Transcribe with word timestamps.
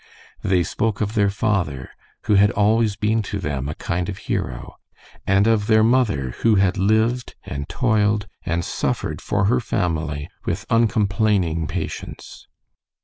They 0.41 0.63
spoke 0.63 0.99
of 0.99 1.13
their 1.13 1.29
father, 1.29 1.91
who 2.23 2.33
had 2.33 2.49
always 2.49 2.95
been 2.95 3.21
to 3.21 3.37
them 3.37 3.69
a 3.69 3.75
kind 3.75 4.09
of 4.09 4.17
hero; 4.17 4.77
and 5.27 5.45
of 5.45 5.67
their 5.67 5.83
mother, 5.83 6.31
who 6.39 6.55
had 6.55 6.75
lived, 6.79 7.35
and 7.43 7.69
toiled, 7.69 8.25
and 8.43 8.65
suffered 8.65 9.21
for 9.21 9.45
her 9.45 9.59
family 9.59 10.27
with 10.43 10.65
uncomplaining 10.71 11.67
patience. 11.67 12.47